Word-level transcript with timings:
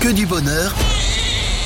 Que 0.00 0.12
du 0.12 0.24
bonheur 0.24 0.74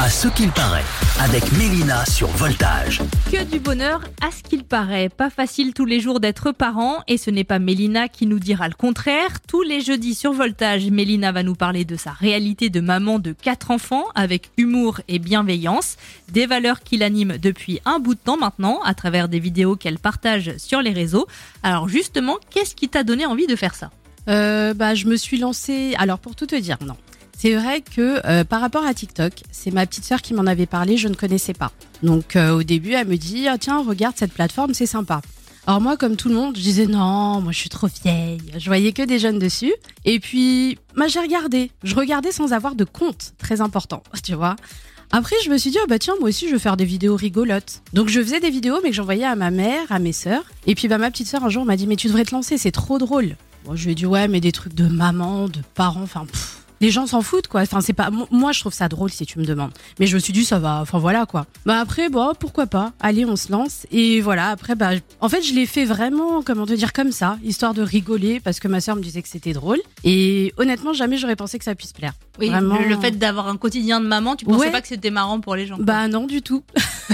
à 0.00 0.08
ce 0.08 0.26
qu'il 0.26 0.50
paraît 0.52 0.84
avec 1.20 1.52
Mélina 1.52 2.06
sur 2.06 2.28
Voltage. 2.28 3.02
Que 3.30 3.44
du 3.44 3.60
bonheur 3.60 4.00
à 4.22 4.30
ce 4.30 4.42
qu'il 4.42 4.64
paraît. 4.64 5.10
Pas 5.10 5.28
facile 5.28 5.74
tous 5.74 5.84
les 5.84 6.00
jours 6.00 6.18
d'être 6.18 6.50
parent 6.50 7.02
et 7.08 7.18
ce 7.18 7.30
n'est 7.30 7.44
pas 7.44 7.58
Mélina 7.58 8.08
qui 8.08 8.24
nous 8.24 8.38
dira 8.38 8.68
le 8.68 8.74
contraire. 8.74 9.28
Tous 9.46 9.60
les 9.60 9.82
jeudis 9.82 10.14
sur 10.14 10.32
Voltage, 10.32 10.90
Mélina 10.90 11.30
va 11.30 11.42
nous 11.42 11.54
parler 11.54 11.84
de 11.84 11.96
sa 11.96 12.12
réalité 12.12 12.70
de 12.70 12.80
maman 12.80 13.18
de 13.18 13.32
quatre 13.32 13.70
enfants 13.70 14.06
avec 14.14 14.50
humour 14.56 15.02
et 15.08 15.18
bienveillance. 15.18 15.96
Des 16.30 16.46
valeurs 16.46 16.80
qui 16.80 16.96
l'animent 16.96 17.36
depuis 17.36 17.80
un 17.84 17.98
bout 17.98 18.14
de 18.14 18.20
temps 18.20 18.38
maintenant 18.38 18.80
à 18.82 18.94
travers 18.94 19.28
des 19.28 19.40
vidéos 19.40 19.76
qu'elle 19.76 19.98
partage 19.98 20.56
sur 20.56 20.80
les 20.80 20.92
réseaux. 20.92 21.26
Alors 21.62 21.86
justement, 21.86 22.38
qu'est-ce 22.48 22.74
qui 22.74 22.88
t'a 22.88 23.04
donné 23.04 23.26
envie 23.26 23.46
de 23.46 23.56
faire 23.56 23.74
ça? 23.74 23.90
Euh, 24.28 24.72
bah, 24.74 24.94
je 24.94 25.06
me 25.06 25.16
suis 25.16 25.38
lancée. 25.38 25.94
Alors, 25.98 26.18
pour 26.18 26.34
tout 26.34 26.46
te 26.46 26.54
dire, 26.54 26.78
non. 26.84 26.96
C'est 27.42 27.56
vrai 27.56 27.80
que 27.80 28.24
euh, 28.24 28.44
par 28.44 28.60
rapport 28.60 28.86
à 28.86 28.94
TikTok, 28.94 29.32
c'est 29.50 29.72
ma 29.72 29.84
petite 29.84 30.04
sœur 30.04 30.22
qui 30.22 30.32
m'en 30.32 30.46
avait 30.46 30.66
parlé, 30.66 30.96
je 30.96 31.08
ne 31.08 31.14
connaissais 31.16 31.54
pas. 31.54 31.72
Donc 32.04 32.36
euh, 32.36 32.54
au 32.54 32.62
début, 32.62 32.92
elle 32.92 33.08
me 33.08 33.16
dit 33.16 33.48
ah, 33.48 33.58
tiens, 33.58 33.82
regarde 33.82 34.14
cette 34.16 34.32
plateforme, 34.32 34.74
c'est 34.74 34.86
sympa. 34.86 35.22
Alors 35.66 35.80
moi, 35.80 35.96
comme 35.96 36.14
tout 36.14 36.28
le 36.28 36.36
monde, 36.36 36.56
je 36.56 36.62
disais 36.62 36.86
non, 36.86 37.40
moi 37.40 37.50
je 37.50 37.58
suis 37.58 37.68
trop 37.68 37.88
vieille. 38.04 38.40
Je 38.56 38.66
voyais 38.66 38.92
que 38.92 39.02
des 39.02 39.18
jeunes 39.18 39.40
dessus. 39.40 39.74
Et 40.04 40.20
puis, 40.20 40.78
bah, 40.96 41.08
j'ai 41.08 41.18
regardé. 41.18 41.72
Je 41.82 41.96
regardais 41.96 42.30
sans 42.30 42.52
avoir 42.52 42.76
de 42.76 42.84
compte, 42.84 43.32
très 43.38 43.60
important, 43.60 44.04
tu 44.22 44.34
vois. 44.34 44.54
Après, 45.10 45.34
je 45.44 45.50
me 45.50 45.58
suis 45.58 45.72
dit, 45.72 45.78
oh 45.82 45.86
bah 45.88 45.98
tiens, 45.98 46.14
moi 46.20 46.28
aussi, 46.28 46.46
je 46.46 46.52
veux 46.52 46.60
faire 46.60 46.76
des 46.76 46.84
vidéos 46.84 47.16
rigolotes. 47.16 47.82
Donc, 47.92 48.08
je 48.08 48.20
faisais 48.22 48.38
des 48.38 48.50
vidéos, 48.50 48.78
mais 48.84 48.90
que 48.90 48.94
j'envoyais 48.94 49.24
à 49.24 49.34
ma 49.34 49.50
mère, 49.50 49.90
à 49.90 49.98
mes 49.98 50.12
sœurs. 50.12 50.44
Et 50.68 50.76
puis, 50.76 50.86
bah, 50.86 50.96
ma 50.96 51.10
petite 51.10 51.26
sœur, 51.26 51.44
un 51.44 51.48
jour, 51.50 51.64
m'a 51.64 51.74
dit, 51.74 51.88
mais 51.88 51.96
tu 51.96 52.06
devrais 52.06 52.24
te 52.24 52.32
lancer, 52.32 52.56
c'est 52.56 52.70
trop 52.70 52.98
drôle. 52.98 53.34
Je 53.74 53.84
lui 53.84 53.92
ai 53.92 53.94
dit, 53.96 54.06
ouais, 54.06 54.28
mais 54.28 54.40
des 54.40 54.52
trucs 54.52 54.74
de 54.74 54.86
maman, 54.86 55.48
de 55.48 55.58
parents, 55.74 56.02
enfin, 56.02 56.24
les 56.82 56.90
gens 56.90 57.06
s'en 57.06 57.22
foutent 57.22 57.46
quoi. 57.46 57.62
Enfin 57.62 57.80
c'est 57.80 57.92
pas 57.92 58.10
moi 58.30 58.52
je 58.52 58.60
trouve 58.60 58.74
ça 58.74 58.88
drôle 58.88 59.10
si 59.10 59.24
tu 59.24 59.38
me 59.38 59.46
demandes. 59.46 59.70
Mais 59.98 60.06
je 60.06 60.14
me 60.14 60.20
suis 60.20 60.32
dit 60.32 60.44
ça 60.44 60.58
va 60.58 60.80
enfin 60.82 60.98
voilà 60.98 61.24
quoi. 61.24 61.46
Bah 61.64 61.78
après 61.80 62.10
bon 62.10 62.32
pourquoi 62.38 62.66
pas. 62.66 62.92
Allez 63.00 63.24
on 63.24 63.36
se 63.36 63.50
lance 63.50 63.86
et 63.92 64.20
voilà 64.20 64.48
après 64.48 64.74
bah 64.74 64.90
en 65.20 65.28
fait 65.28 65.42
je 65.42 65.54
l'ai 65.54 65.64
fait 65.64 65.84
vraiment 65.84 66.42
comment 66.42 66.66
te 66.66 66.72
dire 66.72 66.92
comme 66.92 67.12
ça 67.12 67.38
histoire 67.44 67.72
de 67.72 67.82
rigoler 67.82 68.40
parce 68.40 68.58
que 68.58 68.66
ma 68.66 68.80
soeur 68.80 68.96
me 68.96 69.00
disait 69.00 69.22
que 69.22 69.28
c'était 69.28 69.52
drôle 69.52 69.78
et 70.02 70.52
honnêtement 70.56 70.92
jamais 70.92 71.16
j'aurais 71.16 71.36
pensé 71.36 71.58
que 71.58 71.64
ça 71.64 71.76
puisse 71.76 71.92
plaire. 71.92 72.14
Oui, 72.38 72.48
vraiment... 72.48 72.78
le, 72.78 72.96
fait 72.96 73.12
d'avoir 73.12 73.48
un 73.48 73.58
quotidien 73.58 74.00
de 74.00 74.06
maman, 74.06 74.36
tu 74.36 74.46
pensais 74.46 74.70
pas 74.70 74.80
que 74.80 74.88
c'était 74.88 75.10
marrant 75.10 75.38
pour 75.38 75.54
les 75.54 75.66
gens 75.66 75.76
Bah 75.78 76.08
non 76.08 76.26
du 76.26 76.42
tout. 76.42 76.64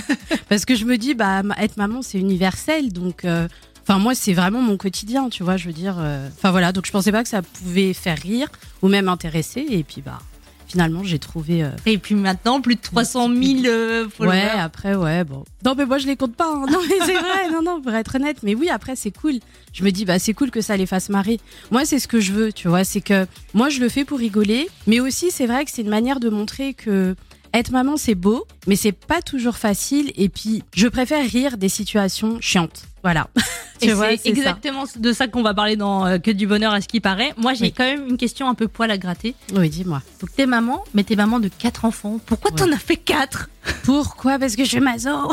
parce 0.48 0.64
que 0.64 0.76
je 0.76 0.86
me 0.86 0.96
dis 0.96 1.14
bah 1.14 1.42
être 1.58 1.76
maman 1.76 2.00
c'est 2.00 2.18
universel 2.18 2.90
donc 2.92 3.26
euh, 3.26 3.48
Enfin, 3.90 3.98
moi, 3.98 4.14
c'est 4.14 4.34
vraiment 4.34 4.60
mon 4.60 4.76
quotidien, 4.76 5.30
tu 5.30 5.42
vois, 5.42 5.56
je 5.56 5.64
veux 5.66 5.72
dire. 5.72 5.96
euh, 5.98 6.28
Enfin, 6.36 6.50
voilà, 6.50 6.72
donc 6.72 6.84
je 6.84 6.92
pensais 6.92 7.10
pas 7.10 7.22
que 7.22 7.28
ça 7.30 7.40
pouvait 7.40 7.94
faire 7.94 8.18
rire 8.18 8.48
ou 8.82 8.88
même 8.88 9.08
intéresser. 9.08 9.64
Et 9.70 9.82
puis, 9.82 10.02
bah, 10.02 10.18
finalement, 10.66 11.02
j'ai 11.04 11.18
trouvé. 11.18 11.64
euh, 11.64 11.70
Et 11.86 11.96
puis 11.96 12.14
maintenant, 12.14 12.60
plus 12.60 12.74
de 12.74 12.82
300 12.82 13.28
000 13.34 13.64
euh, 13.64 14.06
followers. 14.10 14.36
Ouais, 14.36 14.50
après, 14.60 14.94
ouais, 14.94 15.24
bon. 15.24 15.42
Non, 15.64 15.74
mais 15.74 15.86
moi, 15.86 15.96
je 15.96 16.06
les 16.06 16.16
compte 16.16 16.36
pas. 16.36 16.52
hein. 16.52 16.66
Non, 16.70 16.80
mais 16.86 16.96
c'est 17.06 17.14
vrai, 17.14 17.50
non, 17.50 17.62
non, 17.62 17.80
pour 17.80 17.94
être 17.94 18.16
honnête. 18.16 18.42
Mais 18.42 18.54
oui, 18.54 18.68
après, 18.68 18.94
c'est 18.94 19.10
cool. 19.10 19.36
Je 19.72 19.82
me 19.82 19.90
dis, 19.90 20.04
bah, 20.04 20.18
c'est 20.18 20.34
cool 20.34 20.50
que 20.50 20.60
ça 20.60 20.76
les 20.76 20.84
fasse 20.84 21.08
marrer. 21.08 21.40
Moi, 21.70 21.86
c'est 21.86 21.98
ce 21.98 22.08
que 22.08 22.20
je 22.20 22.32
veux, 22.32 22.52
tu 22.52 22.68
vois. 22.68 22.84
C'est 22.84 23.00
que 23.00 23.26
moi, 23.54 23.70
je 23.70 23.80
le 23.80 23.88
fais 23.88 24.04
pour 24.04 24.18
rigoler. 24.18 24.68
Mais 24.86 25.00
aussi, 25.00 25.30
c'est 25.30 25.46
vrai 25.46 25.64
que 25.64 25.70
c'est 25.72 25.80
une 25.80 25.88
manière 25.88 26.20
de 26.20 26.28
montrer 26.28 26.74
que 26.74 27.16
être 27.54 27.70
maman, 27.70 27.96
c'est 27.96 28.14
beau, 28.14 28.44
mais 28.66 28.76
c'est 28.76 28.92
pas 28.92 29.22
toujours 29.22 29.56
facile. 29.56 30.12
Et 30.18 30.28
puis, 30.28 30.62
je 30.74 30.88
préfère 30.88 31.24
rire 31.26 31.56
des 31.56 31.70
situations 31.70 32.36
chiantes. 32.42 32.82
Voilà. 33.02 33.28
Et 33.80 33.86
Tu 33.86 33.92
vois, 33.92 34.10
c'est 34.10 34.16
ça. 34.24 34.28
exactement 34.30 34.84
de 34.96 35.12
ça 35.12 35.28
qu'on 35.28 35.42
va 35.42 35.54
parler 35.54 35.76
dans 35.76 36.04
euh, 36.06 36.18
Que 36.18 36.30
du 36.30 36.46
bonheur 36.46 36.72
à 36.72 36.80
ce 36.80 36.88
qui 36.88 37.00
paraît. 37.00 37.32
Moi, 37.36 37.54
j'ai 37.54 37.66
Oui. 37.66 37.72
quand 37.76 37.84
même 37.84 38.06
une 38.08 38.16
question 38.16 38.48
un 38.48 38.54
peu 38.54 38.68
poil 38.68 38.90
à 38.90 38.98
gratter. 38.98 39.34
Oui, 39.54 39.68
dis-moi. 39.68 40.02
Donc, 40.20 40.30
t'es 40.34 40.46
maman, 40.46 40.82
mais 40.94 41.04
t'es 41.04 41.16
maman 41.16 41.38
de 41.40 41.48
quatre 41.48 41.84
enfants. 41.84 42.18
Pourquoi 42.26 42.50
t'en 42.50 42.70
as 42.72 42.78
fait 42.78 42.96
quatre? 42.96 43.48
Pourquoi? 43.84 44.38
Parce 44.38 44.56
que 44.56 44.64
je 44.64 44.68
suis 44.70 44.80
maso. 44.80 45.10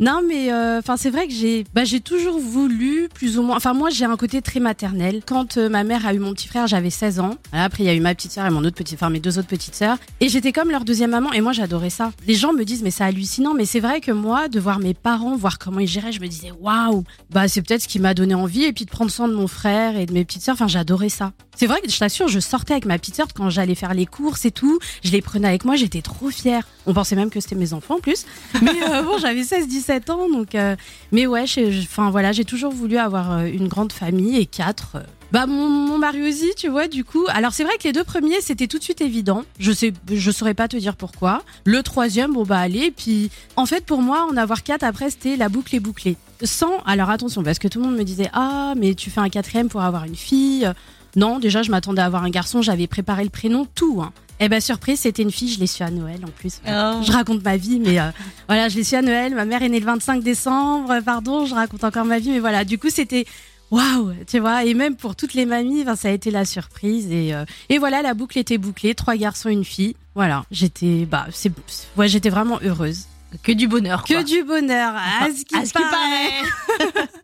non, 0.00 0.20
mais 0.26 0.52
euh, 0.52 0.78
enfin, 0.78 0.96
c'est 0.96 1.10
vrai 1.10 1.26
que 1.26 1.32
j'ai, 1.32 1.64
bah, 1.74 1.84
j'ai 1.84 2.00
toujours 2.00 2.38
voulu 2.38 3.08
plus 3.12 3.38
ou 3.38 3.42
moins. 3.42 3.56
Enfin, 3.56 3.74
moi, 3.74 3.90
j'ai 3.90 4.04
un 4.04 4.16
côté 4.16 4.42
très 4.42 4.60
maternel. 4.60 5.22
Quand 5.26 5.56
euh, 5.56 5.68
ma 5.68 5.84
mère 5.84 6.06
a 6.06 6.14
eu 6.14 6.18
mon 6.18 6.32
petit 6.32 6.48
frère, 6.48 6.66
j'avais 6.66 6.90
16 6.90 7.20
ans. 7.20 7.36
Après, 7.52 7.84
il 7.84 7.86
y 7.86 7.90
a 7.90 7.94
eu 7.94 8.00
ma 8.00 8.14
petite 8.14 8.32
sœur 8.32 8.46
et 8.46 8.50
mon 8.50 8.64
autre 8.64 8.76
petite, 8.76 8.98
enfin 8.98 9.10
mes 9.10 9.20
deux 9.20 9.38
autres 9.38 9.48
petites 9.48 9.74
sœurs. 9.74 9.98
Et 10.20 10.28
j'étais 10.28 10.52
comme 10.52 10.70
leur 10.70 10.84
deuxième 10.84 11.10
maman. 11.10 11.32
Et 11.32 11.40
moi, 11.40 11.52
j'adorais 11.52 11.90
ça. 11.90 12.12
Les 12.26 12.34
gens 12.34 12.52
me 12.52 12.64
disent, 12.64 12.82
mais 12.82 12.90
c'est 12.90 13.04
hallucinant. 13.04 13.54
Mais 13.54 13.64
c'est 13.64 13.80
vrai 13.80 14.00
que 14.00 14.12
moi, 14.12 14.48
de 14.48 14.58
voir 14.58 14.78
mes 14.78 14.94
parents, 14.94 15.36
voir 15.36 15.58
comment 15.58 15.80
ils 15.80 15.88
géraient, 15.88 16.12
je 16.12 16.20
me 16.20 16.26
disais, 16.26 16.52
waouh. 16.60 17.04
Bah, 17.30 17.48
c'est 17.48 17.62
peut-être 17.62 17.82
ce 17.82 17.88
qui 17.88 18.00
m'a 18.00 18.14
donné 18.14 18.34
envie. 18.34 18.64
Et 18.64 18.72
puis 18.72 18.84
de 18.84 18.90
prendre 18.90 19.10
soin 19.10 19.28
de 19.28 19.34
mon 19.34 19.46
frère 19.46 19.96
et 19.96 20.06
de 20.06 20.12
mes 20.12 20.24
petites 20.24 20.42
sœurs. 20.42 20.54
Enfin, 20.54 20.68
j'adorais 20.68 21.08
ça. 21.08 21.32
C'est 21.56 21.66
vrai 21.66 21.80
que 21.80 21.90
je 21.90 21.98
t'assure, 21.98 22.26
je 22.28 22.40
sortais 22.40 22.72
avec 22.72 22.84
ma 22.84 22.98
petite 22.98 23.14
sœur 23.14 23.28
quand 23.32 23.48
j'allais 23.48 23.76
faire 23.76 23.94
les 23.94 24.06
courses 24.06 24.44
et 24.44 24.50
tout. 24.50 24.78
Je 25.04 25.12
les 25.12 25.22
prenais 25.22 25.48
avec 25.48 25.64
moi. 25.64 25.76
J'étais 25.76 26.02
trop 26.02 26.30
fière. 26.30 26.66
On 26.86 26.94
pensait 26.94 27.16
même 27.16 27.30
que 27.30 27.40
c'était 27.40 27.54
mes 27.54 27.72
enfants 27.72 27.96
en 27.96 28.00
plus. 28.00 28.26
Mais 28.62 28.82
euh, 28.88 29.02
bon, 29.02 29.18
j'avais 29.18 29.44
16-17 29.88 30.10
ans, 30.10 30.28
donc. 30.28 30.54
euh, 30.54 30.76
mais 31.12 31.26
ouais, 31.26 31.44
enfin 31.82 32.10
voilà, 32.10 32.32
j'ai 32.32 32.44
toujours 32.44 32.72
voulu 32.72 32.96
avoir 32.98 33.32
euh, 33.32 33.44
une 33.44 33.68
grande 33.68 33.92
famille 33.92 34.36
et 34.38 34.46
quatre. 34.46 34.96
euh. 34.96 35.02
Bah 35.32 35.46
mon, 35.46 35.68
mon 35.68 35.98
mari 35.98 36.28
aussi, 36.28 36.52
tu 36.56 36.68
vois, 36.68 36.86
du 36.86 37.02
coup. 37.02 37.24
Alors 37.28 37.52
c'est 37.52 37.64
vrai 37.64 37.76
que 37.76 37.84
les 37.84 37.92
deux 37.92 38.04
premiers, 38.04 38.40
c'était 38.40 38.68
tout 38.68 38.78
de 38.78 38.84
suite 38.84 39.00
évident. 39.00 39.42
Je 39.58 39.72
sais, 39.72 39.92
je 40.12 40.30
saurais 40.30 40.54
pas 40.54 40.68
te 40.68 40.76
dire 40.76 40.94
pourquoi. 40.94 41.42
Le 41.64 41.82
troisième, 41.82 42.32
bon 42.34 42.44
bah 42.44 42.58
allez. 42.58 42.92
Puis 42.92 43.30
en 43.56 43.66
fait, 43.66 43.84
pour 43.84 44.00
moi, 44.00 44.28
en 44.30 44.36
avoir 44.36 44.62
quatre 44.62 44.84
après, 44.84 45.10
c'était 45.10 45.36
la 45.36 45.48
boucle 45.48 45.74
est 45.74 45.80
bouclée. 45.80 46.16
Sans, 46.44 46.78
alors 46.86 47.10
attention, 47.10 47.42
parce 47.42 47.58
que 47.58 47.66
tout 47.66 47.80
le 47.80 47.86
monde 47.86 47.96
me 47.96 48.04
disait 48.04 48.30
ah 48.32 48.74
mais 48.76 48.94
tu 48.94 49.10
fais 49.10 49.20
un 49.20 49.28
quatrième 49.28 49.68
pour 49.68 49.82
avoir 49.82 50.04
une 50.04 50.14
fille. 50.16 50.70
Non, 51.16 51.38
déjà 51.40 51.62
je 51.62 51.70
m'attendais 51.70 52.02
à 52.02 52.06
avoir 52.06 52.22
un 52.24 52.30
garçon, 52.30 52.60
j'avais 52.62 52.86
préparé 52.86 53.24
le 53.24 53.30
prénom, 53.30 53.66
tout. 53.74 54.02
Hein. 54.02 54.12
Eh 54.40 54.48
ben 54.48 54.60
surprise, 54.60 55.00
c'était 55.00 55.22
une 55.22 55.30
fille, 55.30 55.52
je 55.52 55.60
l'ai 55.60 55.66
su 55.66 55.82
à 55.82 55.90
Noël 55.90 56.20
en 56.24 56.30
plus. 56.30 56.60
Je 56.66 57.12
raconte 57.12 57.44
ma 57.44 57.56
vie, 57.56 57.78
mais 57.78 58.00
euh, 58.00 58.10
voilà, 58.48 58.68
je 58.68 58.76
l'ai 58.76 58.84
su 58.84 58.94
à 58.96 59.02
Noël. 59.02 59.34
Ma 59.34 59.44
mère 59.44 59.62
est 59.62 59.68
née 59.68 59.80
le 59.80 59.86
25 59.86 60.22
décembre, 60.22 61.00
pardon, 61.04 61.46
je 61.46 61.54
raconte 61.54 61.84
encore 61.84 62.04
ma 62.04 62.18
vie, 62.18 62.30
mais 62.30 62.40
voilà, 62.40 62.64
du 62.64 62.78
coup, 62.78 62.90
c'était 62.90 63.26
waouh, 63.70 64.12
tu 64.26 64.38
vois. 64.40 64.64
Et 64.64 64.74
même 64.74 64.96
pour 64.96 65.16
toutes 65.16 65.34
les 65.34 65.46
mamies, 65.46 65.82
enfin, 65.82 65.96
ça 65.96 66.08
a 66.08 66.10
été 66.10 66.30
la 66.30 66.44
surprise. 66.44 67.10
Et, 67.10 67.32
euh, 67.34 67.44
et 67.68 67.78
voilà, 67.78 68.02
la 68.02 68.14
boucle 68.14 68.38
était 68.38 68.58
bouclée, 68.58 68.94
trois 68.94 69.16
garçons, 69.16 69.48
une 69.48 69.64
fille. 69.64 69.94
Voilà, 70.14 70.44
j'étais, 70.50 71.06
bah, 71.06 71.26
c'est, 71.32 71.52
ouais, 71.96 72.08
j'étais 72.08 72.30
vraiment 72.30 72.58
heureuse. 72.62 73.06
Que 73.42 73.52
du 73.52 73.66
bonheur. 73.66 74.04
Que 74.04 74.22
du 74.22 74.44
bonheur, 74.44 74.94
à 74.94 75.26
ce 75.26 75.44
qui 75.44 75.56
à 75.56 75.64
ce 75.64 75.72
qui 75.72 75.82
paraît. 75.82 76.92
paraît. 76.92 77.08